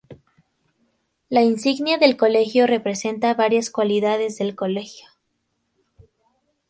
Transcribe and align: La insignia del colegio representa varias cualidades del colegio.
La 1.29 1.43
insignia 1.43 1.99
del 1.99 2.17
colegio 2.17 2.65
representa 2.65 3.35
varias 3.35 3.69
cualidades 3.69 4.39
del 4.39 4.55
colegio. 4.55 5.07